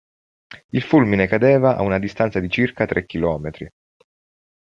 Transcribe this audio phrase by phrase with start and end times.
[0.71, 3.69] Il fulmine cadeva a una distanza di circa tre chilometri.